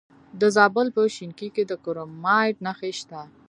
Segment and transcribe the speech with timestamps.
[0.39, 3.21] د زابل په شینکۍ کې د کرومایټ نښې شته.